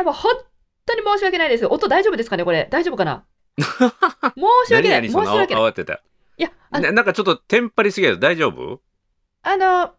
[0.00, 0.32] や、もう本
[0.86, 1.66] 当に申し訳ないです。
[1.66, 2.68] 音大丈夫ですかねこれ。
[2.70, 3.24] 大丈夫かな？
[3.58, 3.66] 申
[4.66, 5.08] し訳ない。
[5.08, 5.64] 申し訳ない。
[5.64, 6.02] 慌てた。
[6.38, 8.80] いや、あななんかちょっとテンパりすぎや大丈夫？
[9.42, 9.94] あの、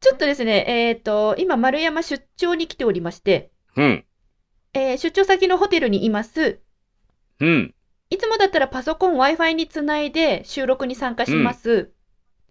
[0.00, 4.04] ちょっとですね、えっ、と、今、丸山出張に来ておりまして、うん。
[4.74, 6.60] えー出張先のホテルにいます。
[7.40, 7.74] うん。
[8.10, 11.92] いつもだったらパソコン Wi-Fi につないで収録に参加します。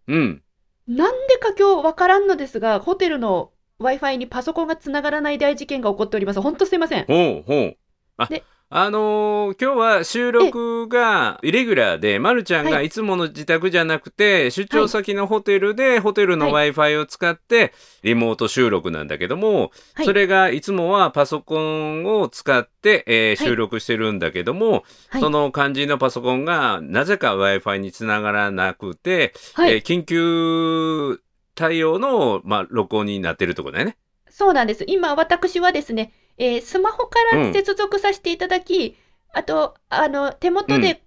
[0.08, 0.44] うん。
[0.88, 6.42] なんでか今日わからんのですが、ホテルの Wi-Fi にパソコンがつながらない大事件が起こっております。
[6.42, 7.06] ほんとすいません。
[7.06, 7.78] ほうほう。
[8.18, 12.88] あで、あのー今日は収録がイレギュラーで、まるちゃんがはい。
[12.88, 20.06] いつもの自宅じゃなくて、出張先のホテルで、ホテルのは Wi-Fi を使って、リモート収録なんだけども、はい。
[20.06, 23.38] それがいつもはパソコンを使って、えーはい。
[23.38, 25.22] 収録してるんだけども、はい。
[25.22, 31.20] その肝心のパソコンがなぜか Wi-Fi につながらなくて、はい、えー緊急
[31.56, 33.98] 対応の、まあ、録音になってるところだよね。
[34.30, 34.84] そうなんです。
[34.88, 38.98] 今、私はですね、えースマホから接続させていただき、
[39.34, 41.02] あと、あの、手元で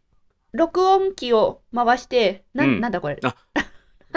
[0.52, 3.18] 録音機を回して、なうんなんだこれ。
[3.22, 3.34] あ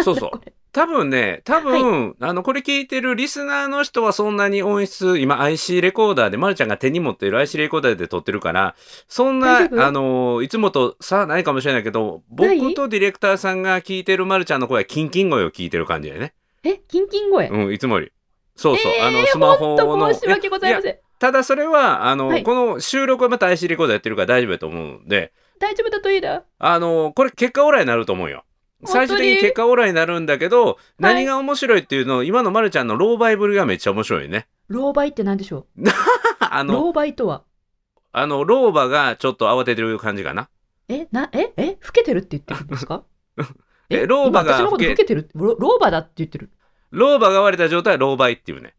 [0.03, 0.31] そうそう
[0.73, 8.75] 多分ね、多分、あの、これ聞いてるリスナーの人はそんなに音質、今 IC レコーダーで、まるちゃんが手に持っている IC レコーダーで撮ってるから、
[9.09, 16.33] そんな、あの、いつもと差はないかもしれないけど、僕とディレクターさんが聞いてるまるちゃんの声はキンキン声を聞いてる感じだよね。
[16.63, 17.49] え、キンキン声？
[17.49, 18.11] うん、いつもより。
[18.55, 19.77] そうそう、えーあの、スマホの。
[19.77, 20.97] と申し訳ございません。
[21.19, 26.43] ただそれは、あの、はいこの収録はまた IC レコーダーやってるから大丈夫だと思うんで、大丈夫だといいな。
[26.59, 28.43] あの、これ結果オーライになると思うよ。
[28.85, 34.47] 最終的に結果オーライになるんだけど、何が面白いっていうの、今のまるちゃんのローバイぶりがめっちゃ面白いね。
[34.67, 35.67] 老媒って何でしょ
[36.39, 37.43] あの、う老媒とは？
[38.13, 40.49] あの、老婆がちょっと慌ててる感じかな。
[40.89, 43.03] え、な、え、え、老けてるって言ってるんですか？
[43.89, 45.29] え老婆が今私のこと老けてる？
[45.35, 46.49] 老老婆だって言ってる？
[46.91, 48.73] 老婆が割れた状態は老媒っていうね。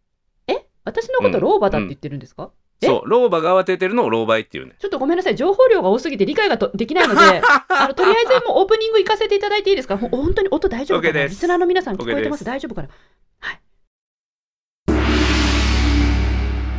[0.47, 4.75] え私のこと老婆だって言ってるんですか、えそう、老婆が慌ててるのを老媒っていうね。
[4.79, 5.37] ちょっとごめんなさい。
[5.37, 7.21] 情報量が多すぎて理解がとできないので、
[7.69, 9.97] あの、とりあえずもうオープニング行かせていただいていいですか？
[9.99, 11.13] ほ本当に音大丈夫かな？
[11.15, 11.31] です。
[11.31, 12.41] リスナーの皆さん聞こえてます？
[12.41, 12.45] す。
[12.45, 12.89] 大丈夫かな？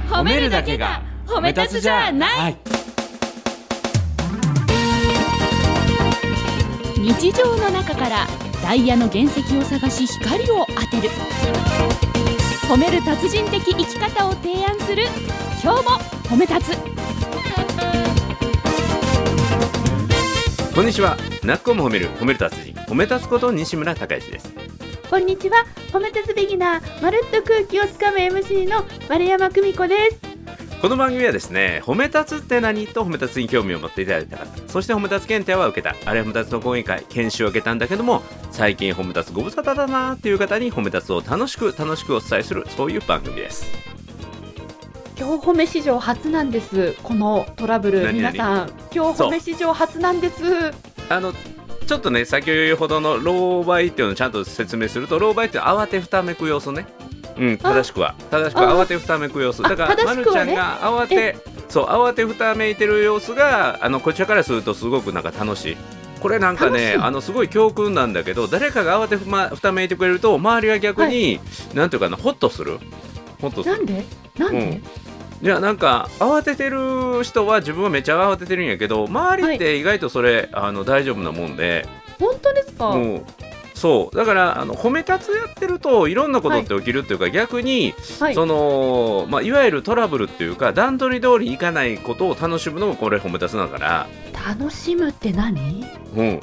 [0.09, 2.53] 褒めるだけが褒め立つじゃない。
[2.53, 2.55] い。
[6.99, 8.27] 日常の中から
[8.61, 11.09] ダイヤの原石を探し光を当てる
[12.73, 15.03] 褒める達人的生き方を提案する
[15.61, 15.91] 今日も
[16.23, 16.77] 褒め立つ
[20.73, 21.15] こんにちは。
[21.43, 24.55] なっこも褒める、褒める達人、褒め立つこと西村孝之です。
[25.07, 25.67] こんにちは。
[25.91, 30.32] 褒め立つビギナー、まるっと空気をつかむ MC の丸山久美子です。
[30.83, 32.87] この番組はですね、褒め立つって何？
[32.87, 38.21] と褒め立つに興味を持っていただいた方、そして褒め立つ検定は受けた、あるいは褒め立つの講演会、研修を受けたんだけども、
[38.51, 43.65] 最近褒め立つご無沙汰だなーっていう方に褒め立つを楽しく楽しくお伝えする、そういう番組です。
[45.17, 46.95] 今日褒め史上初なんです。
[47.01, 48.11] このトラブル。
[48.11, 50.43] 皆さん、今日褒め史上初なんです。
[51.07, 51.31] あの、
[51.87, 56.85] ちょっとね、先ほどの老媒っていうのをちゃんと説明すると、老媒って慌てふためく様子ね。
[57.37, 58.15] うん、正しくは。
[58.31, 59.65] 正しくはあ慌てふためく様子。
[59.65, 61.37] あだから、まるちゃんが慌て、
[61.69, 65.77] そう、慌てふためいてる様子が、あの、こちらからするとすごくなんか楽しい。
[66.19, 71.39] これなんかね、あの、すごい教訓なんだけど、誰かが慌てふ,、ま、ふためいてくれると、周りが逆に、
[71.73, 72.79] なんていうかな、ホッとする。
[73.41, 73.85] ホッとするなん。
[73.85, 74.05] で？
[74.37, 74.83] なんで、うん
[75.43, 81.85] いやなんか慌ててる人は自分はめっちゃ慌ててるんやけど周りって意外とそれ、あの大丈夫なもんで
[82.17, 83.25] 本当ですか、もう
[83.83, 84.15] そう。
[84.15, 88.33] だからあの褒め立つやってるといろんなことって起きるっていうか、逆に、はい。
[88.33, 95.85] そのまあ、いわゆるトラブルっていうか段取り通りいかないことを楽しむのもこれ褒め立つだから、楽しむって何？
[96.15, 96.39] うん、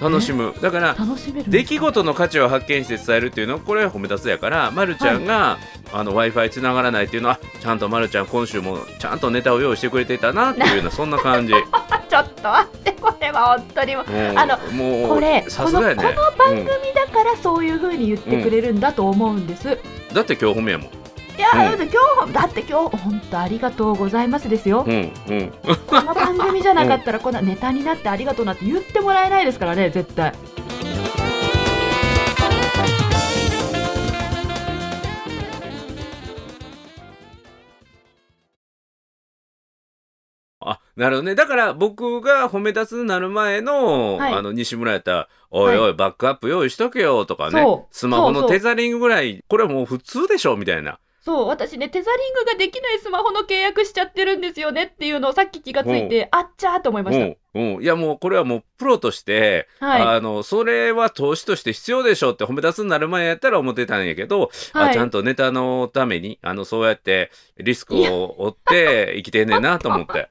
[0.00, 0.54] 楽しむ。
[0.62, 5.58] だから楽しめる出来事の価値を発見して伝えるっていうのはこれ褒め立つやから、ま、るちゃんが、
[5.92, 11.52] あの w i f i つながらないっていうのはちゃんとまるちゃん今週もちゃんとネタを用意してくれていたなっていうようなそんな感じ。
[12.08, 14.04] あちょっと待ってこれは本当にも
[14.36, 15.46] あのもうこれね。
[15.48, 20.14] このこの番組だからそういう風に言ってくれるんだと思うんです、うん。
[20.14, 20.86] だって今日褒めやもん。
[20.88, 21.78] いや、うん。
[21.78, 25.52] だって今日だって今日本当ありがとうございますですよ、うんうん。
[25.86, 30.32] この番組じゃなかったらこんなネタになってありがとうなんて言ってもらえないですからね絶対
[40.98, 41.36] なるほどね。
[41.36, 44.34] だから僕が褒め立つになる前の,、はい。
[44.34, 47.62] あの西村やったら「おいおい、バックアップ用意しとけよ」とかね。
[47.62, 47.94] そう。
[47.94, 50.98] スマホのテザリングぐらいこれはもう普通でしょみたいな。
[51.28, 57.36] そう、私ね、テザリングができないスマホの契約しちゃってるんですよねっていうのをさっき気がついて、あっちゃーと思いました。
[57.54, 57.82] うん、うん。
[57.82, 60.02] いや、もう、これはもう、プロとして、はい。
[60.02, 64.88] あの、それは投資として必要でしょって褒め立つになる前やったら思ってたんやけど、はい。
[64.88, 70.30] あちゃんとネタのために、あの、そうやってリスクを負って生きてんねんなと思って。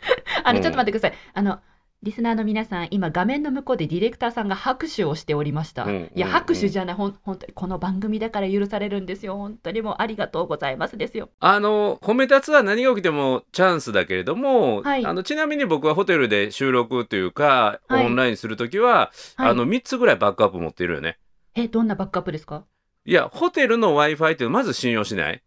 [0.44, 1.18] あの、うんちょっと待ってください。
[1.34, 1.60] あの、
[2.04, 5.82] リスナーの皆さん、今画面の向こうでディレクターさんが拍手をしておりました。
[5.82, 9.36] うんいや、うん拍手じゃない、ほん、本当にこの番組だから許されるんですよ。
[9.36, 11.30] 本当にもうありがとうございますですよ。
[11.40, 21.18] あの、褒め立つは何が起きてもチャンスだけれども、はいあの、ちなみに僕はホテルで収録というか、はいオンラインするときは、はいあの、3つぐらいバックアップ持ってるよね。
[21.56, 22.64] え、どんなバックアップですか？
[23.04, 25.42] いや、ホテルの Wi-Fi ってまず信用しない。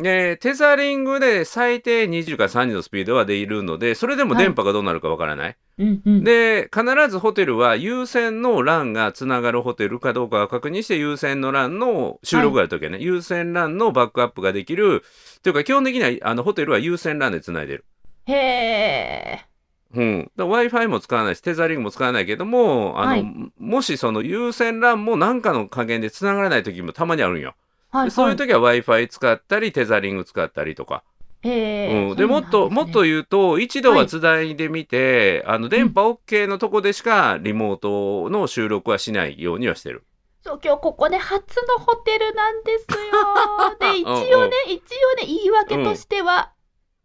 [0.00, 5.56] で、テザリングで最低20から30のスピードは出るので、それでも電波がどうなるかわからない。
[5.78, 6.24] うんうん。
[6.24, 15.04] で、必ずホテルは優先の LAN がつながるホテルかどうかを確認して、優先の LAN の収録があるときはね、優先 LAN のバックアップができる。
[15.42, 17.84] というか、基本的にはあのホテルは優先 LAN でつないでる。
[18.26, 19.46] へえ。
[19.94, 23.24] うん、Wi-Fi も使わないし、テザリングも使わないけども、あの、はい
[23.58, 27.54] もしその優先 LAN も何かの加減で繋がらない時もたまにあるんよ。
[27.90, 28.36] はい、でそういうはい。
[28.36, 31.04] 時は Wi-Fi 使ったり、テザリング使ったりとか。
[31.44, 40.04] うん、でもっと、もっと言うと、一度はつないでみて、あの、電波 OK のとこでしかリモートの収録はしないようにはしてる。
[40.42, 43.76] そう、今日ここね、初のホテルなんですよ。
[43.78, 46.52] で、一応ね、一応ね、言い訳としては、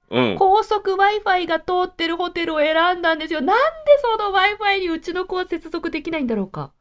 [0.09, 0.35] うん。
[0.37, 3.41] 高速 Wi-Fi が通ってるホテルを選んだんですよ。
[3.41, 3.61] なんで
[4.01, 6.73] その Wi-Fi にうちの子は接続できないんだろうか。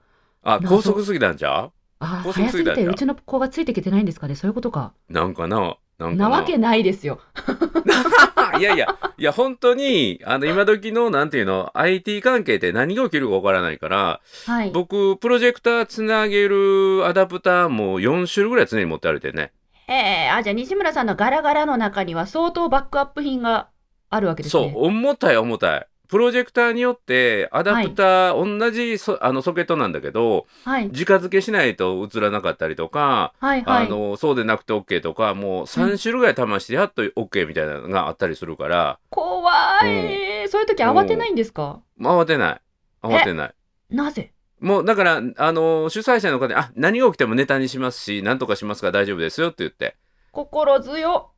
[0.43, 1.71] あ、謎高速すぎたんちゃ
[2.01, 4.35] あー、高速早すぎてすぎたんだうちの子がついてきてないんですかね？
[4.35, 4.93] そういうことか。
[5.09, 7.21] うなんかななんかなわけないですよ。
[8.59, 14.71] いやいや、いや、本当に、あの、今時の、なんていうの、IT 関係って何が起きるかわからないから、はい。
[14.71, 19.53] 僕、プロジェクターつなげるアダプターも4種類ぐらい常に持って歩いてね。
[19.89, 23.69] ええあ、じゃあ西村さんのガラガラの中には相当バックアップ品が
[24.09, 25.87] あるわけですそうね。、重たい重たい。
[26.11, 30.89] プロジェクターによって、アダプター、同じそあのソケットなんだけど、はい。
[30.89, 33.63] 直付けしないと映らなかったりとか、はい。
[33.63, 33.87] はい。
[33.87, 39.53] あの、そうでなくて OK とか、もう3種類ぐらい試してやっと OK みたいなのがあったりするから、怖
[39.87, 40.49] い。
[40.49, 41.81] そういう時慌てないんですか？
[42.01, 42.61] 慌てない。
[43.05, 43.55] 慌てない。
[43.91, 44.33] なぜ？
[44.59, 49.97] もうだから、あの、主催者の方に、あ、何が起きてもネタにしますし、何とかしますから大丈夫ですよって言って。
[50.33, 51.30] 心強。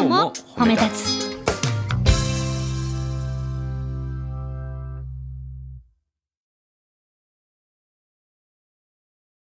[0.00, 1.40] 今日も褒め立つ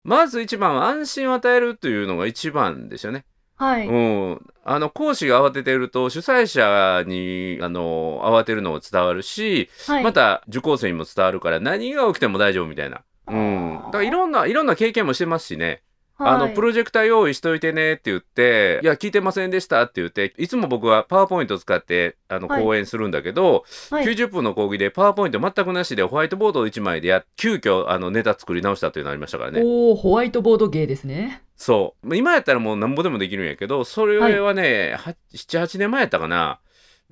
[0.04, 3.26] まず一番は安心を与えるというのが一番ですよね。
[3.56, 3.88] はい。
[3.88, 4.42] うん。
[4.64, 10.04] あの、講師が慌ててると、主催者に、あの、慌てるのも伝わるし、はい。
[10.04, 13.02] また受講生にも伝わるから、何が起きても大丈夫みたいな。
[13.28, 13.82] うん。
[13.86, 15.82] だからいろんな、いろんな経験もしてますしね。
[16.18, 29.62] あの、プロジェクター用意しといてねって言って、いや、聞いてませんでしたって言って、いつも僕はパワーポイント使って、あの、はい講演するんだけど、はい、90分の講義でパワーポイント全くなしでホワイトボード1枚でや、急遽、あの、ネタ作り直したっていうのありましたからね。
[29.64, 31.44] おお、ホワイトボード芸ですね。
[31.56, 32.16] そう。
[32.16, 36.60] 今やったらもうなんぼでもできるんやけど、それはね、は7、8年前やったかな。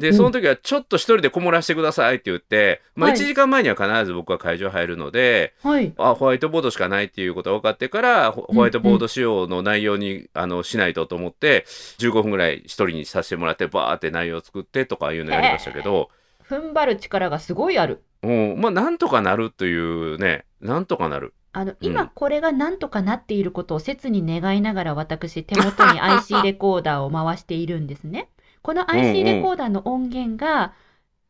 [0.02, 5.94] で、うんその時はちょっと一人でこもらしてくださいって言って、まあはい1時間前には必ず僕は会場入るので、はい。
[5.98, 11.66] あ、ホワイトボードしかないっていうことが分かってから、ホホワイトボード仕様の内容に、あのしないとと思って、
[12.00, 16.10] 15分ぐらい一人にさせてもらって、バーって内容を作ってとかいうのやりましたけど、
[16.50, 18.04] 踏ん張る力がすごいある。
[18.24, 21.34] うん、まあなんとかなるというね、なんとかなる。
[21.54, 28.30] あの、うん今これがなんとかなっていることを切に願いながら私手元に IC レコーダーを回しているんですね。
[28.62, 30.72] この IC レコーダーの音源がうん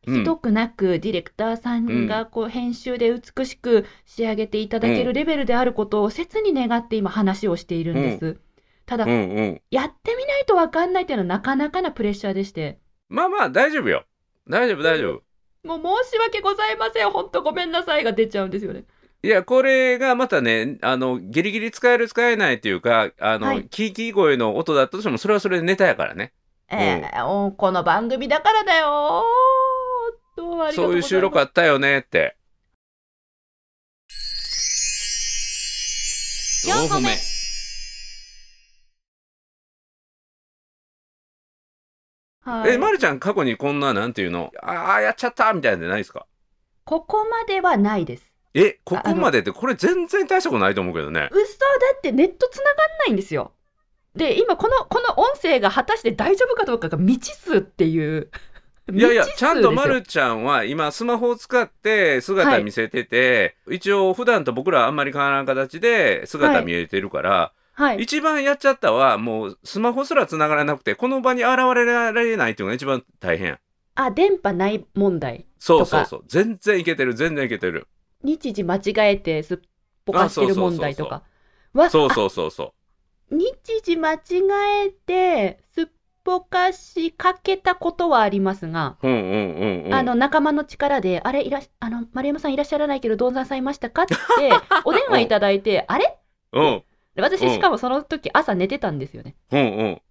[0.03, 8.37] ひどくなくディレクターさんがこう編集で美しく仕上げていただけるレベルであることを切に願って今話をしているんです。
[8.87, 9.61] ただうん、うん。
[9.69, 12.79] やってみないとわかんないっていうのはなかなかなプレッシャーでして。
[13.09, 14.05] まあまあ大丈夫よ。
[14.49, 15.21] 大丈夫、大丈
[15.63, 15.67] 夫。
[15.67, 17.11] もう申し訳ございません。
[17.11, 18.85] ほんとごめんなさいが出ちゃうんですよね。
[19.23, 26.33] いや、これがまたね、あの、ギリギリ使える使えないっていうか、あの、はいキーキー声の音だったとしても、それはそれでネタやからね。
[26.73, 29.25] えーおこの番組だからだよ
[30.73, 32.37] そういう収録あったよねって。
[36.65, 37.09] 四歩目
[42.43, 46.25] はいえ、まるちゃん過去にこんな、なんていうの、ああ、やっちゃったみたいなのないですか？
[46.85, 48.31] ここまではないです。
[48.53, 51.29] え、ここまでって、これ全然大したことないと思うけどね。
[51.31, 51.47] 嘘だ
[51.97, 53.51] ってネット繋がんないんですよ。
[54.15, 58.29] で、今この、この音声が果たして大丈夫かどうかが未知数っていう。
[58.91, 68.01] いやいや、ちゃんとまるちゃんは今スマホを使って姿見せてて、一応普段と僕らあんまり変わらん形で姿見えてるから、はい。
[68.01, 73.59] 一番やっちゃったはもうスマホすら繋がらなくてこの場に現れられないっていうのが一番大変や
[73.95, 75.45] あ、電波ない問題。
[75.57, 77.87] そうそうそう全然いけてる全然いけてる
[78.23, 79.57] 日時間違えてすっ
[80.05, 81.23] ぽかしてる問題とか。
[81.73, 82.80] わそうそうそうそあ
[83.31, 84.19] 日時間違
[84.85, 85.85] えてすっ
[86.23, 89.21] ぽかしかけたことはありますが、ううんうん
[89.55, 89.93] うんうん。
[89.93, 94.03] あの仲間の力で、あれいらっあの丸山さんいらっしゃらないけど、どんざんさんいましたか？
[94.03, 94.13] って、
[94.85, 96.17] お電話いただいて、あれ？
[96.53, 96.83] うん。
[97.15, 99.35] で私、うんしかもその時朝寝てたんですよね。
[99.51, 100.01] うんうん。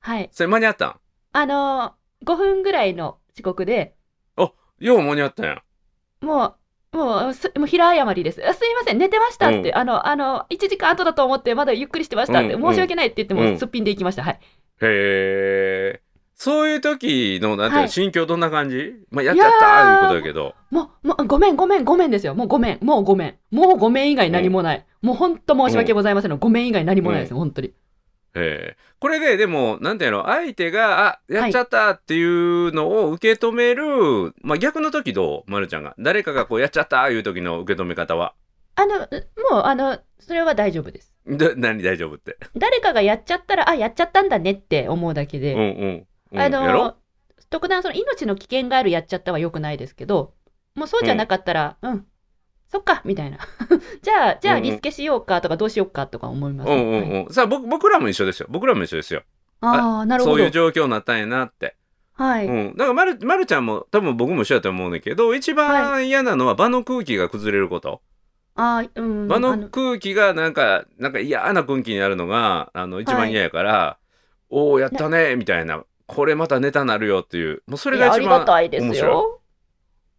[0.00, 0.28] はい。
[0.32, 0.86] それ間に合った？
[0.88, 1.00] ん
[1.32, 3.94] あのー、5分ぐらいの遅刻で、
[4.80, 5.46] よう間に合ったん。
[5.46, 5.62] や
[6.22, 6.54] もう、
[6.92, 8.42] もう、すもう平謝りです。
[8.46, 14.24] あすいません、寝てましたって、うんあの、あの、1時間後だと思って、まだゆっくりしてましたって、うん申し訳ないって言っても、うんすっぴんで行きました。
[14.24, 14.34] はい。
[14.34, 14.38] へ
[14.82, 16.00] え
[16.34, 18.94] そういう時のなんていうの、はい心境どんな感じ？
[19.10, 22.34] まあやっちゃったーいうことやけどもう、もう、ごめん、ごめん、ごめんですよ。
[22.34, 23.34] もうごめん、もうごめん。
[23.50, 24.86] もうごめん以外何もない。
[25.02, 26.38] もう本当申し訳ございませんの。
[26.38, 27.72] ごめん以外何もないですよ、本当に。
[28.34, 28.76] ええ。
[29.00, 30.26] これででもなんていうの？
[30.26, 35.50] 相手があやっちゃったっていうのを受け止める、まあ逆の時どう？
[35.50, 35.94] まるちゃんが。
[35.98, 38.34] 誰かがこうやっちゃったいう時の受け止め方は。
[38.76, 39.06] あの、もう、
[39.64, 41.12] あの、それは大丈夫です。
[41.26, 42.38] で何大丈夫って？
[42.56, 45.54] 誰かがやっちゃったら、あ、やっちゃったんだねって思うだけで。
[45.54, 46.96] うんうん、うん、あの、
[47.50, 50.34] 特段その命の危険があるやっちゃったは良くないですけど、
[50.76, 52.06] もうそうじゃなかったら、うん、
[52.70, 53.38] そっか、みたいな。
[54.00, 56.70] じゃあ、じゃうんうんあリスケしようかとかどうしようかとか思います。
[56.70, 59.22] うんうんはいうんさあ僕僕らも一緒ですよ僕らも一緒ですよ
[59.60, 60.36] ああ、なるほど。
[60.36, 61.76] そういう状況になったんやなって、
[62.14, 62.46] はい。
[62.46, 68.02] うん、だからまるまるちゃんも多分僕も一緒だと思うんだけど一番嫌なのは場の空気が崩れること、
[68.54, 69.26] ああ、うん。
[69.28, 73.98] 場あのの空気がなんかなんか嫌な空気になるのがあの一番嫌やから、
[74.48, 79.40] おおやったねみたいなこれまたネタなるよっていうもうそれいやありが一番がたいです面白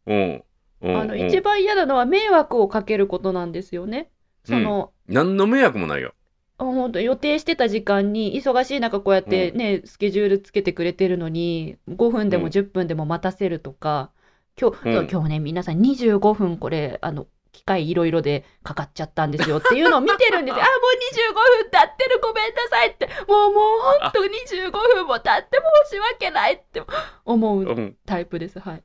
[0.07, 0.45] よ。
[0.81, 1.01] い、うんうん。
[1.01, 4.09] あの、うん一番嫌なのは迷惑をかけることなんですよね。
[4.43, 6.13] その、何の迷惑もないよ。
[6.57, 12.51] 本当予定してた時間に忙しい中こうやってね、スケジュールつけてくれてるのに5分でもうん。
[12.51, 14.11] 10分でも待たせるとか、
[14.59, 15.07] 今日、うん。
[15.09, 19.57] 今日ね皆さん25分これあの機械いろいろでかかっちゃったんですよ。
[19.57, 20.61] っていうのを見てるんですよ。
[20.61, 21.33] あもう25
[21.63, 23.07] 分経ってるごめんなさいって。
[23.27, 25.59] もうもう本当25分も経って
[25.89, 26.81] 申し訳ないって
[27.25, 27.97] 思ううん。
[28.05, 28.59] タイプです。
[28.59, 28.83] はい。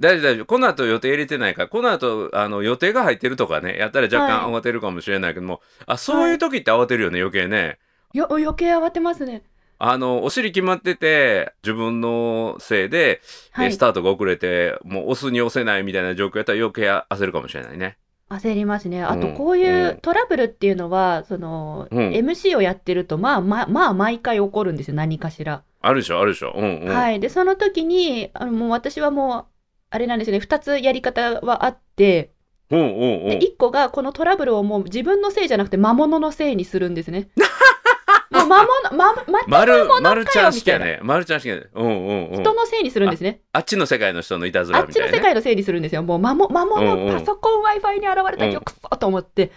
[0.00, 7.78] 大丈夫大丈夫この後予定入れてないからこの後あの予定が入ってるとかねやったら若干は慌てるかもしれないけども、あそういう時って慌てるよね余計ね
[8.12, 9.42] よ余計慌てますね。
[9.80, 13.20] あのお尻決まってて自分のせいで、
[13.52, 13.78] はいえス。
[13.78, 17.96] タートが遅れてもう押すに押せないみたいな状況やったら余計焦るかもしれないね
[18.28, 19.02] 焦りますね。
[19.02, 25.62] あと、うんこういううんトラブルっていうのは、その、うん MC をやってると、まあ、まあ、まあ、毎回起こるんですよ、何かしら。
[25.80, 27.20] あるでしょあるでしょうんうん、はい。
[27.20, 29.57] で、その時に、あのもう私はもう、
[29.90, 32.32] あれなんですよね、2つやり方はあって、
[32.70, 33.34] うんうんう。
[33.36, 37.28] んで1個が、このトラブルをもう自分のせいじゃなくて、魔物のせいにするんですね。
[38.30, 39.64] もう魔物、ま、ま
[40.26, 40.48] ちゃ。
[40.48, 41.00] ん式やね。
[41.02, 41.66] まるちゃん式やね。
[41.74, 42.40] うんうんうん。
[42.42, 43.40] 人のせいにするんですね。
[43.52, 46.02] あっちの世界の人のいたずあっちらみたいな、ね、の世界のせいにするんですよ。
[46.02, 49.50] もう魔物、魔物、パソコン Wi-Fi に現れたうんよ、くそと思って。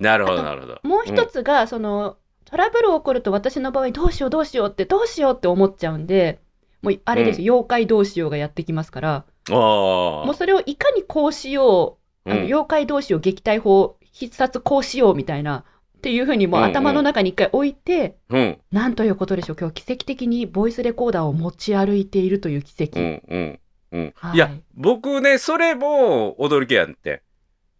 [0.00, 0.80] なるほどなるほど。
[0.82, 6.40] もう一つが、その、トラブル起こると私の場合、どうしようどうしようって、どうしようって思っちゃうんで、
[6.82, 12.46] もうあれですよ、妖怪どうしようがやってきますから、あもうそれをいかにこうしよう、あのうん。
[12.46, 15.64] 妖怪同士を撃退法、必殺こうしようみたいな、
[15.98, 16.70] っていうふうにもううんうん。
[16.70, 18.58] 頭の中に一回置いて、うん。
[18.70, 23.00] なんということでしょう、今日奇跡的にボイスレコーダーを持ち歩いているという奇跡。
[23.00, 23.60] うんうん
[23.92, 24.12] うん。
[24.16, 24.36] はい。
[24.36, 27.22] いや僕ねそれも驚きやんって。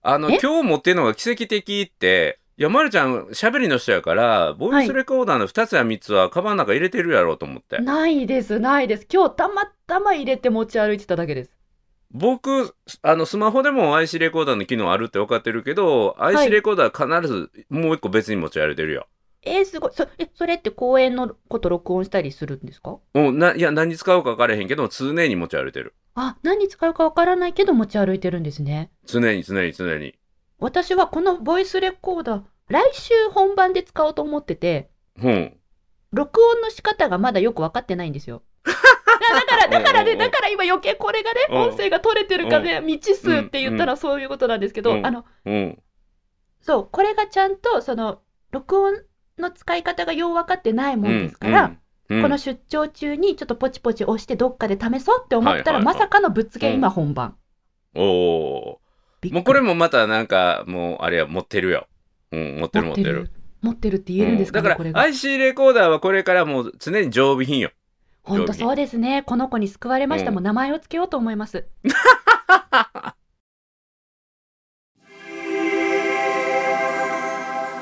[0.02, 0.38] あのえ？
[0.42, 9.06] 今日持ってるのが奇跡的っていやまるちゃん喋りの人やからボイスレコーダーの2つや3つはカバンの中入れてるやろうと思って、ないです、ないです。
[9.10, 11.50] 今日たまたま入れて持ち歩いてただけです。
[12.10, 19.06] 僕あのスマホでも IC レコーダーの機能あるって分かってるけど、い IC レコーダー必ずもう一個別に持ち歩いてるよ。
[19.44, 19.92] えー、すごい。
[19.94, 22.98] そえそれって公演のこと録音したりするんですか？
[23.14, 25.94] うん、ないや何に使うか分からへんけど常に持ち歩いてる。
[26.14, 28.90] あ、何に使うかわからないけど持ち歩いてるんですね。
[29.06, 30.14] 常に常に常に。
[30.62, 34.90] 私はこのボイスレコーダー、来週本番で使おうと思ってて、
[35.20, 35.56] うん。
[36.12, 38.42] 録音の仕方がまだよく分かってないんですよ。
[38.64, 38.72] だ
[39.34, 45.82] だから、だからね、だから今余計これがね、うん音声が取れてるかね、未知数って言ったらそういうことなんですけど、うんあの、うん。
[46.60, 48.20] そう、これがちゃんと、その、
[48.52, 49.02] 録音
[49.38, 57.36] の使い方がよう分かってないもんですから、うん、うんこの出張中にちょっとポチポチ押してどっかで試そうって思ったら、はいはいはいまさかのぶっつけうん今本番。
[57.94, 58.81] おおー。
[59.30, 61.86] もうこれもまたなんかもうあれや持ってるよ。
[62.32, 63.30] うん、持ってる持ってる。
[63.60, 65.04] 持ってるって言えるんですかね、うんだから。
[65.04, 67.70] IC レコーダーはこれからもう常に常備品よ。
[68.24, 69.22] 本当そうですね。
[69.22, 70.30] この子に救われました。
[70.30, 71.66] うんもう名前をつけようと思います。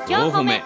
[0.07, 0.61] 4歩目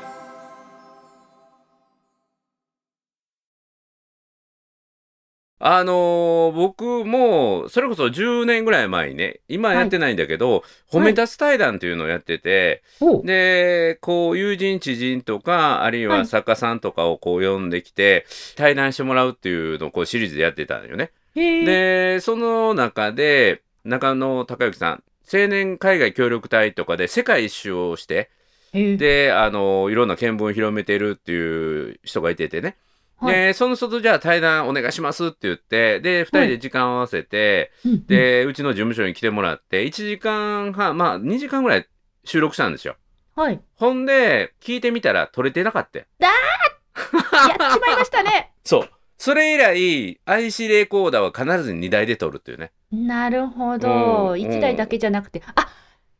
[5.67, 13.25] あのー僕もそれこそ10年ぐらい前にね今やってないんだけど、褒め立つ対談っていうのをやってて、おう。
[13.25, 16.25] でこう友人知人とかあるいははい。
[16.27, 21.11] 作家さんとかをこう呼んできて対談してもらうっていうのをこうシリーズでやってたんよね。
[21.33, 28.29] でその中で中野孝之さん青年海外協力隊とかで世界一周をして
[28.97, 32.75] であのいろんな見聞を広めてるっていう人がいててね、
[33.17, 41.87] はいでその外じゃあ対談お願いしますって言ってで2人で時間を合わせて、うんうんでうちの事務所に来てもらって1時間半まあ2時間ぐらい
[42.23, 42.95] 収録したんですよ。
[43.35, 43.59] はい。
[43.75, 48.51] ほんで聞いてみたら撮れてなかったよやっちまいましたね。
[48.63, 54.31] そうそれ以来 IC レコーダーは必ず2台で撮るっていうねなるほど。
[54.31, 55.41] うん一台だけじゃなくて。
[55.55, 55.67] あ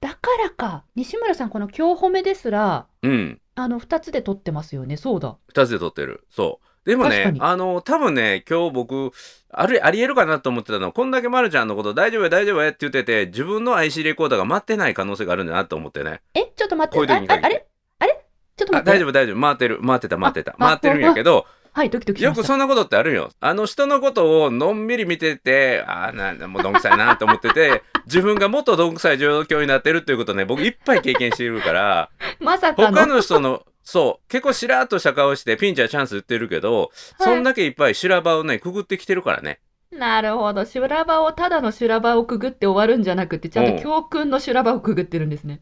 [0.02, 0.84] だからか。
[0.96, 4.98] 西村さん、この今日褒めですら、うんあの、二つで撮ってますよね。
[4.98, 5.38] そうだ。
[5.54, 9.12] 2つで撮ってるそうでもねあの多分ね今日僕
[9.50, 17.12] あれありえるかなと思ってたのはこんだけまるちゃんのこと大丈夫や大丈夫やって言ってて自分の IC レコーダーが待ってない可能性があるんだなと思ってねえ、ちょっと待って。
[17.12, 17.66] あああれ？
[18.00, 18.26] あれ？
[18.56, 18.92] ちょっと待あって。
[18.92, 22.32] 大丈夫大丈夫回ってる回ってた回ってたあ回ってるんやけどはい、ドキドキしよ。
[22.32, 23.32] くそんなことってあるよ。
[23.42, 32.96] あの人のことをのんびり見てて、ああ、なんだ、もうどんくさいなと思ってて、 自分がもっとどんくさい状況になってるっていうことね、僕いっぱい経験しているから、 まさかの。
[32.98, 36.90] 他の人の、そう、結構しらーっとした顔してピンチはチャンス言ってるけど、
[37.20, 39.62] そんだけいっぱい修羅場をね、くぐってきてるからね。
[39.92, 40.66] なるほど。
[40.66, 45.62] 修羅場をただの修羅場をくぐって終わるんじゃなくて、ちゃんうんと教訓の修羅場をくぐってるんですね。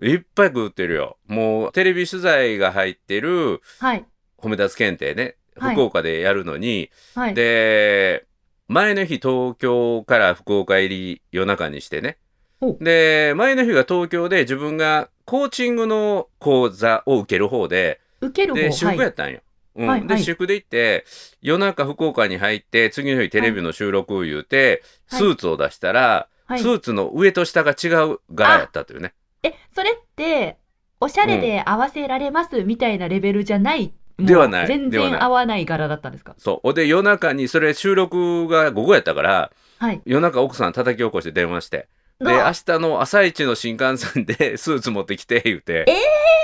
[0.00, 1.18] いっぱいくぐってるよ。
[1.26, 4.06] もう、テレビ取材が入ってるはい。
[4.38, 7.34] 褒め立つ検定ね、はい福岡でやるのに、はい。
[7.34, 8.26] で、
[8.68, 12.18] 前の日東京から福岡入り夜中にしてね
[12.60, 12.76] ほ。
[12.80, 18.72] で、前の日が東京で自分がコーチングの講座を受ける方で、受けるで、方。
[18.72, 19.40] 私服やったんよ。
[19.76, 21.04] うんで、はいはい私服で行って、
[21.42, 29.14] 夜中福岡に入って、次の日テレビの収録を言うて、はいスーツを出したら、はいスーツの上と下が違う柄やったというね。
[29.42, 30.58] え、それって、
[31.00, 36.36] おしゃれで合わせられますみたいなレベルじゃない、もうではない全然合わない柄だったんですか？
[36.38, 36.72] そう。
[36.72, 40.00] で、夜中に、それ収録が午後やったから、はい。
[40.04, 41.88] 夜中奥さん叩き起こして電話して、
[42.20, 45.84] で、明日の朝一の新幹線で スーツ持ってきて、言うて。
[45.88, 45.94] え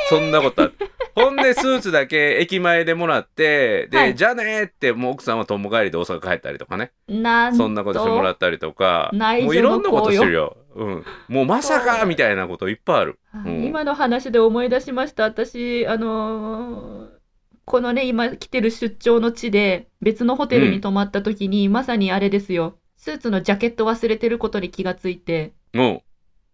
[0.08, 0.74] そんなことある。
[1.14, 6.92] ほんで、スーツだけ 駅前でもらって、で、はいじゃあねーって、もう奥さんは友帰りで大阪帰ったりとかね。
[7.08, 10.56] なんそんなことしてもらっったりとか、内もういろんなことしてるよ。
[10.74, 11.04] うん。
[11.28, 13.18] もうまさかみたいなこといっぱいある。
[13.44, 15.24] うん今の話で思い出しました。
[15.24, 17.20] 私、あのー
[17.70, 22.78] このね、今来てる出張の地で別のホテルに泊まった時に、まさにあれですよ。
[22.96, 26.02] スーツのジャケット忘れてることに気がついて、も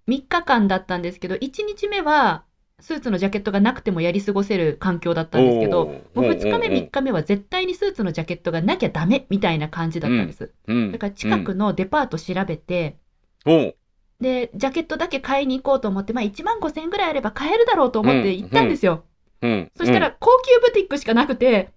[0.09, 2.45] 3日間だったんですけど、1日目は
[2.79, 10.53] スーツのジャケットがなくてもやり過ごせる環境だったんですけど、もう2日目、3日目は絶対にスーツのジャケットがなきゃダメみたいな感じだったんです。
[10.67, 10.93] うん。
[10.93, 12.97] だから近くのデパート調べて、
[14.21, 19.05] で、ジャケットだけ買いに行こうと思って、まあ1万5千円ぐらいあれば買えるだろうと思って行ったんですよ。
[19.41, 19.71] うん。
[19.77, 21.71] そしたら高級ブティックしかなくて、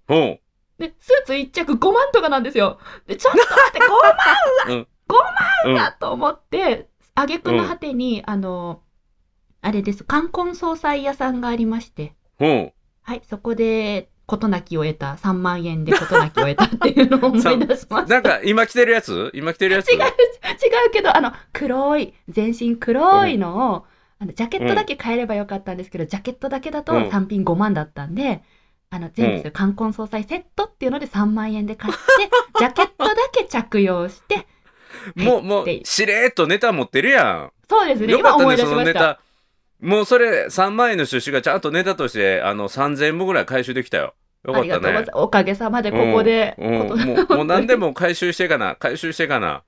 [0.77, 2.79] で、スーツ1着5万とかなんですよ。
[3.07, 4.77] で、ちょっと待って、5万
[5.65, 5.75] うん。
[5.75, 6.88] だと思って、
[7.23, 8.81] 挙句の果てに、あの、
[9.61, 12.47] あれです、冠婚葬祭屋さんがありまして、う。
[12.47, 12.73] ん。
[13.01, 18.13] はい、そこで事なきを得た、3万円で事なきを得たっていうのを思い出しました。
[18.13, 19.31] なんか、今着てるやつ？
[19.33, 19.91] 今着てるやつ？
[19.91, 20.03] 違う、違
[20.87, 23.85] うけど、あの、黒い、全身黒いのを、
[24.19, 27.09] あの、ジャケットだけ買えればよかったんですけど、ジャケットだけだとうん。
[27.09, 28.43] 単品5万だったんで、
[28.91, 31.99] あの、全部冠婚葬祭セットっていうので3万円で買って、
[32.59, 34.47] ジャケットだけ着用して、
[35.15, 38.07] もう、もうしれーっとネタ持ってるやそうですん。
[38.07, 38.57] ね、よかったね。
[38.57, 39.19] そのネタ。
[39.79, 44.13] もうそれ、3万円の出資がちゃんとネタとして、あの、3000部ぐらい回収できたよ。
[44.43, 45.05] よかったね。
[45.13, 48.75] おかげさまでここで、もう、もう何でも回収してかな。
[48.75, 49.63] 回収してかな。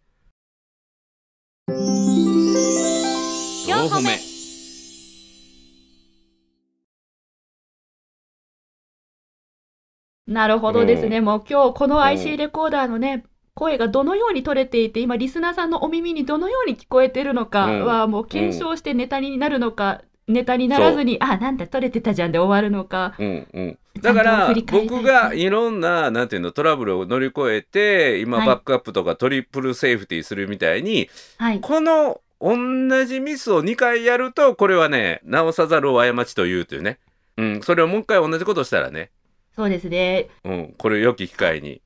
[1.68, 4.32] 4歩目
[10.28, 11.18] なるほどですね。
[11.18, 23.16] うもう今日このうん IC レコーダーのね、声がどのように取れていて、今リスナーさんのお耳にどのように聞こえてるのかうんはもう検証してネタになるのか、ネタにならずに、あ、なんだ取れてたじゃんで終わるのか。
[23.20, 23.78] うんうん。
[24.02, 31.60] だから僕がいろんななんていうのトラブルを乗り越えて今はいバックアップとかトリプルセーフティーするみたいに、はい。
[31.60, 36.98] この同じミスを2回やるとこれはね直さざるを過ちというというね
[37.38, 39.10] うん、それをもう一回同じことしたらね、
[39.56, 40.30] そうですね。
[40.44, 41.82] うん、これ良き機会に。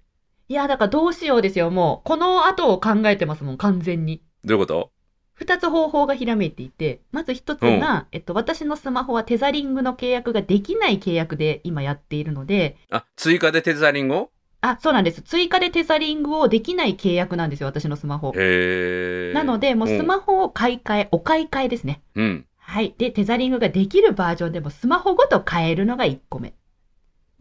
[0.48, 2.08] いや、だからどうしようですよ、もう。
[2.08, 4.22] この後を考えてますもん、完全に。
[4.44, 4.92] どういうこと？
[5.34, 14.32] 二つ方法がひらめいていて、まず一つが、えっと、私のスマホはテザリングの契約ができない契約で今やっているので、あ、追加でテザリングを？
[14.62, 15.22] あ、そうなんです。
[15.22, 18.32] 追加でテザリングをできない契約なんですよ、私のスマホ。
[18.36, 19.34] へえ。
[19.34, 22.02] なので、もうスマホを買い替え、お買い替えですね。
[22.16, 22.46] うん。
[22.58, 22.96] はい。
[22.98, 26.54] で、テザリングができるバージョンでもスマホごと変えるのが1個目。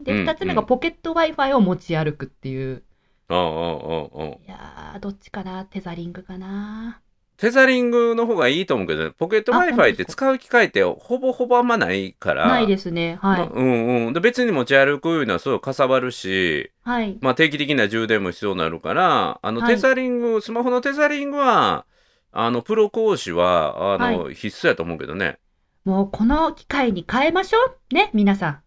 [0.01, 2.83] で、うん2つ目がポケット Wi-Fi を持ち歩くっていう。
[3.29, 4.27] ああ、ああ、ああ。
[4.27, 5.65] いやー、どっちかな？
[5.65, 7.01] テザリングかな
[7.37, 12.47] テザリングの方がいいと思うけどね、ポケットあ Wi-Fi って使う機会ってほぼほぼあんまないから。
[12.47, 13.19] ないですね。
[13.21, 13.39] はい。
[13.41, 14.13] まあうんうん。
[14.13, 17.19] で別に持ち歩くいうのはすごいかさばるし、はい。
[17.21, 21.87] まあ定期的な充電も必要になるから、あのはいテザリング、スマホのテザリングは、
[22.31, 25.39] あのプロ講師は、あの、必須やと思うけどね。
[25.85, 27.59] もうこの機会に変えましょ
[27.91, 27.95] う。
[27.95, 28.61] ね、皆さん。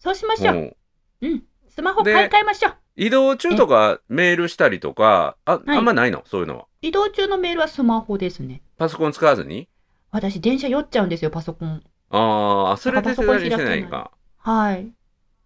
[0.00, 0.54] そうしましょう。
[0.54, 0.76] うん
[1.22, 1.42] うん。
[1.68, 2.74] スマホ買い替えましょう。
[2.98, 6.24] 移動中とかメールしたりとか、あ、はいあんまないの？
[6.26, 6.66] そういうのは。
[6.82, 8.60] 移動中のメールはスマホですね。
[8.76, 9.68] パソコン使わずに？
[10.10, 11.82] 私、電車酔っちゃうんですよ、パソコン。
[12.10, 14.10] ああ、それでテパソコンザリしてないか。
[14.38, 14.90] はい。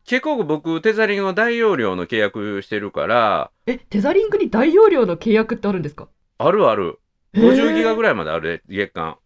[0.06, 6.08] 結構僕、テザリングの大容量の契約してるから、え、テザリングに大容量の契約ってあるんですか？
[6.38, 7.00] あるある。
[7.34, 8.12] 50ギガぐらい。
[8.12, 9.18] らいまであるで、月間。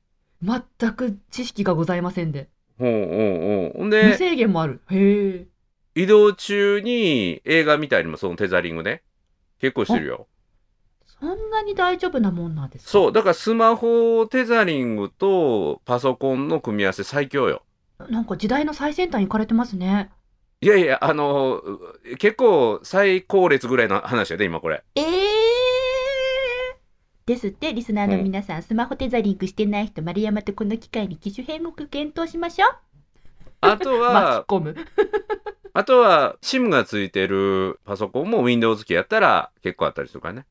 [0.43, 2.49] 全く知識がございませんで。
[2.79, 3.79] ほうほうほう。
[3.79, 4.81] ほん無で、制限もある。
[4.91, 5.47] へえ。
[5.97, 9.03] 移動中に映画見たりもそのテザリングね。
[9.61, 10.29] 結構してるよ。
[11.07, 12.91] そんなに大丈夫なもんなんですか？
[12.91, 13.13] そう。
[13.13, 17.63] だからスマホテザリングとパソコンの組み合わせ最強よ。
[18.11, 20.11] なんか時代の最先端行かれてますね。
[20.61, 21.63] いやいや、あの、
[22.19, 24.85] 結構最高列ぐらいの話やで、今これ。
[24.95, 25.07] ええ
[27.27, 32.71] ですって、リスナーの皆さん、スマホテザリングしてない人、丸山とこの機会に機種変更検討しましょう。
[33.63, 34.77] あと 巻はき、込む。
[35.77, 40.47] あとは、SIM がついてるパソコンも Windows 機やったら結構あったりするからね。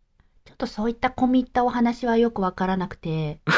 [0.45, 3.39] ちょっとそういった込み入ったお話はよくわからなくて。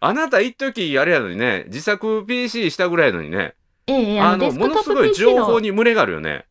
[0.00, 3.54] あなた一時あれやのにね、自作 PC したぐらいやのにね、
[3.86, 6.46] ええあの、ものすごい情報のに群れがあるよね。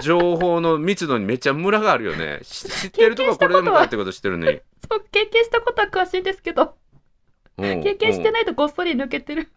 [0.00, 2.38] 情報の密度にめっちゃムラがあるよね。
[2.42, 4.60] し知ってるとかこれでもかってこと知ってるのに。
[4.88, 6.76] そう経験したことは詳しいんですけど、
[7.58, 9.48] うん経験してうんないとごっそり抜けてる。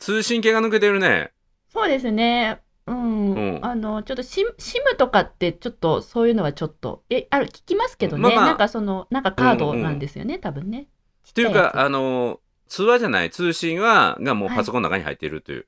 [0.00, 1.32] 通信系が抜けてるね。
[1.68, 2.60] そうですね。
[2.86, 3.32] うん。
[3.32, 8.22] うんあの、ちょっとシム、シムとかって、ちょっと、そういうのはちょっと、え、ある、聞きますけどね。
[8.22, 10.88] まあまあなんかその、なんかカードなんですよね、多分ね。
[11.34, 15.66] というか、あの、通話じゃない、通信は、がもうはいパソコンの中に入っているという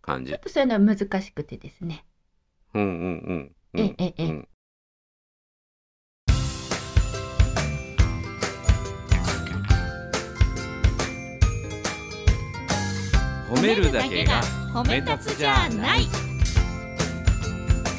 [0.00, 0.32] 感じ。
[0.32, 2.06] つちょっとそういうのは難しくてですね。
[2.74, 3.56] うんうんうん。
[3.74, 4.48] うんええええうん
[13.48, 16.04] 褒めるだけが褒め立つじゃない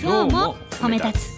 [0.02, 1.36] 今日も褒め立つ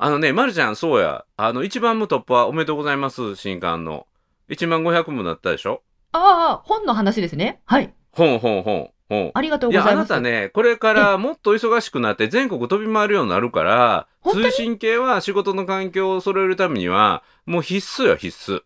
[0.00, 1.24] あのね、まるちゃん、そうや。
[1.36, 4.06] あの、一番無突破おめでとうございます、新刊の。
[4.48, 5.82] 1万500部だったでしょ？
[6.12, 7.60] ああ、本の話ですね。
[7.64, 7.92] はい。
[8.12, 8.90] 本、本、本、本。
[9.10, 10.10] ありがとういや、あございます。
[10.10, 18.62] なたね、これからもっと忙しくなって全国飛び回るようになるから、通信系は仕事の環境を揃えるためには、もう必須よ、必須。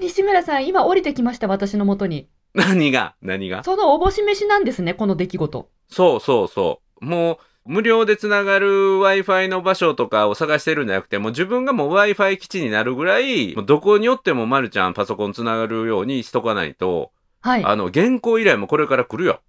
[0.00, 2.28] 西村さん、今降りてきました、私のもとに。
[2.54, 3.14] 何が？
[3.22, 3.62] 何が？
[3.62, 5.68] そのおぼし飯なんですね、この出来事。
[5.88, 7.04] そうそうそう。
[7.04, 7.38] もう、
[7.70, 17.12] 無料でつながる Wi-Fi の場所とかを探してるんじゃなくて、もう自分がもう Wi-Fi 基地になるぐらい、どこによってもまるちゃんパソコンつながるようにしとかないと、
[17.42, 17.64] はい。
[17.64, 19.40] あの、原稿依頼もこれから来るよ。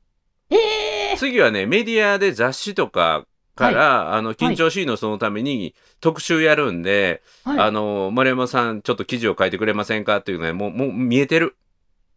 [0.52, 7.60] ええ次はね、メディアで雑誌とかから、あの、緊張しいのそのために特集やるんで、はい。
[7.60, 10.18] あの、丸山さん、ちょっと記事を書いてくれませんか？
[10.18, 11.56] っていうのは、もう、もう見えてる。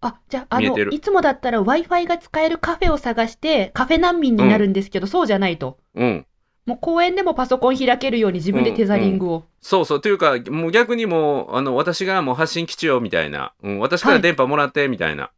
[0.00, 5.78] あ、じゃあ、あの、いつもだったら Wi-Fi が使えるカフェを探して、カフェ難民になるんですけど、そうじゃないと。
[5.94, 6.26] うん。
[6.64, 9.44] もう公園でもパソコン開けるように自分でテザリングを。
[9.60, 10.00] そうそう。
[10.00, 13.52] というか、もう逆にもう、あの、私がもう発信基地よ、みたいな。
[13.62, 13.78] うん。
[13.80, 15.32] 私から電波もらって、みたいな。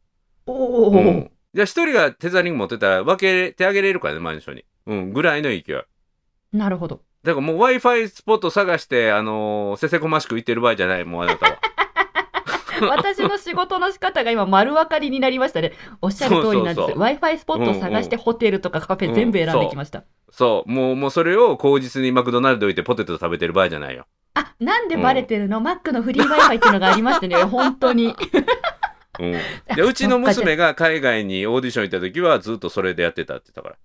[0.46, 1.30] おお、うん。
[1.54, 4.64] じゃあ、一人がテザリング持ってたら分けてあげれるからね、毎日に。
[4.86, 5.12] うん。
[5.12, 6.56] ぐらいの勢い。
[6.56, 7.00] なるほど。
[7.22, 11.58] だからもう Wi-Fi スポット探して、あのーせせこましく言ってる場合じゃない、もうあなたは。
[12.90, 15.72] 私の仕事の仕方が今丸分かりになりましたね。
[16.02, 16.98] おっしゃる通りなんです。
[16.98, 20.02] Wi-Fi スポットを探してホテルとかカフェ全部選んできました。
[20.30, 20.70] そう。
[20.70, 24.06] もう、もうそれを口実にマクドナルド行ってポテト食べてる場合じゃないよ。
[24.34, 28.16] あ、なんでバレてるの、マックのフリー Wi-Fi っていうのがありましてね、 本当に。
[29.18, 29.32] うん。
[29.76, 33.76] で、うちの娘が海外にオーディション行った時はずっとそれでやってたって言ったから。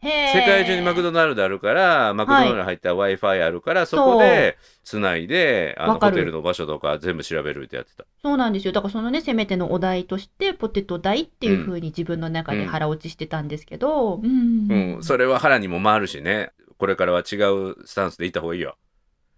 [0.00, 8.04] 世界中にマクドナルドあるからマクドナルド入った w i f i あるから、そこでつないであのホテルの場所とか全部調べるってやってた。
[8.22, 8.72] そうなんですよ。
[8.72, 14.68] だからそのね、せめてのお題として、ポテト代っていう風に自分の中で腹落ちしてたんですけど、うん。
[14.70, 16.52] うん、それは腹にも回るしね。
[16.78, 18.76] これからは違うスタンスでいった方がいいよ。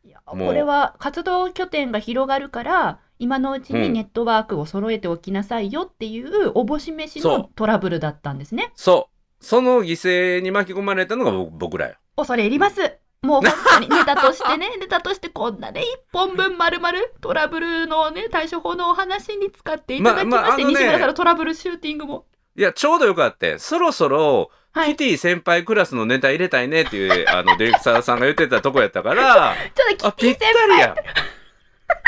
[0.05, 3.93] いやこれは活動拠点が広がるから、今のうちにうん。
[3.93, 8.73] ネットワークを揃えておきなさいよっていうおぼし飯のトラブルだったんですね。
[8.75, 9.09] そ
[9.41, 9.45] う。
[9.45, 11.95] その犠牲に巻き込まれたのが僕僕らよ。
[12.17, 12.81] 恐れ入ります。
[13.23, 20.65] もう本当にネタとしてね、 ネタとしてこんなね、一本分丸々トラブルのね、対処法のお話に使っていただきまして、ままあね。
[20.65, 22.25] 西村さんのトラブルシューティングも。
[22.57, 24.91] いやちょうどよかってそろそろはい。
[24.91, 30.69] キティ先輩クラスのネタ入れたいねっていう あのディレクターさんが言ってたとこやったからちょっとキティ先輩。
[30.69, 30.97] たりや。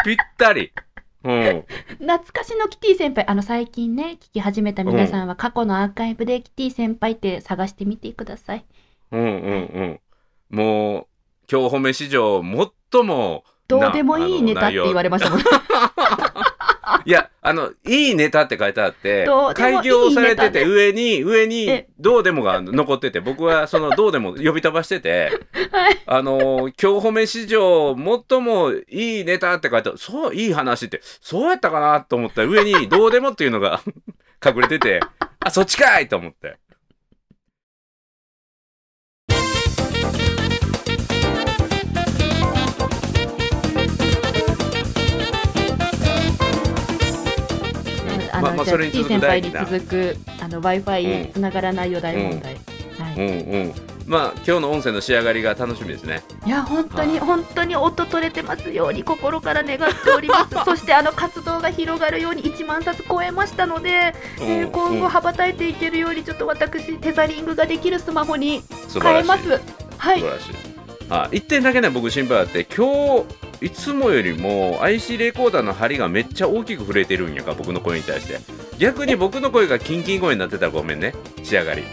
[0.04, 0.72] ぴったり。
[0.74, 0.91] うん
[1.22, 8.64] 懐かしのキティ先輩、あの最近ね、聞き始めた皆さんは過去のアーカイブでキティ先輩って探してみてください。
[9.12, 10.00] うんうんうん
[10.50, 11.06] もう
[11.50, 12.42] 今日褒め史上
[12.92, 15.40] 最もどうでもいいネタって言われましたもん。
[17.04, 25.98] いやあのいいネタって書いてあって開業されてて上に上にえどうでもが残ってて僕はそのどうでも呼び飛ばしててはい。
[26.06, 27.96] あの今日褒め史上
[28.28, 33.80] 最もいいネタって書いてあるそういい話ってそうやったかなと思ったら上にどうでもっていうのが
[34.44, 35.00] 隠れてて
[35.40, 36.58] あそっちかいと思って。
[48.42, 52.54] の、まあまあじゃあそれに続くキティ先輩に続く、あの、Wi-Fi 繋がらないよ大問題。
[52.54, 53.16] はい。
[53.16, 53.74] うんうん
[54.04, 56.24] まあ今日の音声の仕上がりが楽しみですね。
[56.44, 60.56] いや、本当に、本当に音取れてますように心から願っております。
[60.66, 68.62] そして、あの、活動が広がるように1万冊超えましたので、えーうん今後うん羽ばたいていけるように、ちょっと私、テザリングができるスマホに。
[69.00, 69.60] 変えます。
[69.98, 70.26] はい素。
[70.26, 70.72] 晴らしい。
[71.10, 73.24] あ一点だけね僕心配あって今日
[73.62, 78.40] いつもよりも IC レコーダーの針がめっちゃ大きく触れてるんやから僕の声に対して。
[78.78, 81.14] 逆に僕の声がキンキン声になってたらごめんね。
[81.42, 81.84] 仕上がり。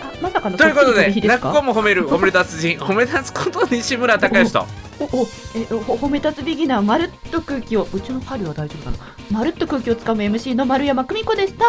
[0.00, 1.62] あまさかのということで泣く子か？
[1.62, 4.66] も褒める褒める達人 褒め立つこと西村孝之と。
[5.00, 8.96] おおえほ褒め立つビギナーまるっと空気をうちの針は大丈夫かな
[9.30, 11.64] まるっと空気をつかむ MC の丸山久美子でした。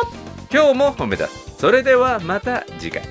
[0.52, 1.60] 今日も褒め立つ。
[1.60, 3.04] それではまた次回